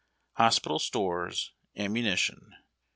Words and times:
Hospital 0.37 0.79
stores, 0.79 1.51
ammunition. 1.77 2.55